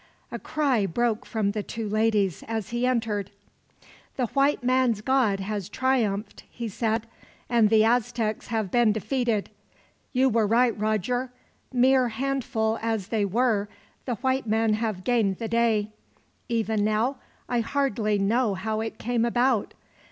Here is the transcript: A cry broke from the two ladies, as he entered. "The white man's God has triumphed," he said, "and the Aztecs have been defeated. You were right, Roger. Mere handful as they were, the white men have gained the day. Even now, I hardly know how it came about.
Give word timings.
A 0.31 0.39
cry 0.39 0.87
broke 0.87 1.27
from 1.27 1.51
the 1.51 1.61
two 1.61 1.87
ladies, 1.87 2.43
as 2.47 2.69
he 2.71 2.87
entered. 2.87 3.29
"The 4.15 4.25
white 4.27 4.63
man's 4.63 4.99
God 5.01 5.39
has 5.41 5.69
triumphed," 5.69 6.41
he 6.49 6.69
said, 6.69 7.05
"and 7.47 7.69
the 7.69 7.85
Aztecs 7.85 8.47
have 8.47 8.71
been 8.71 8.93
defeated. 8.93 9.51
You 10.11 10.27
were 10.27 10.47
right, 10.47 10.75
Roger. 10.75 11.31
Mere 11.71 12.07
handful 12.07 12.79
as 12.81 13.09
they 13.09 13.25
were, 13.25 13.69
the 14.05 14.15
white 14.15 14.47
men 14.47 14.73
have 14.73 15.03
gained 15.03 15.37
the 15.37 15.47
day. 15.47 15.91
Even 16.49 16.83
now, 16.83 17.17
I 17.47 17.59
hardly 17.59 18.17
know 18.17 18.55
how 18.55 18.81
it 18.81 18.97
came 18.97 19.23
about. 19.23 19.75